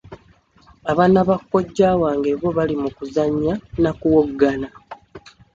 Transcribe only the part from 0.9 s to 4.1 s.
Abaana ba kojja wange bo baali mu kuzannya na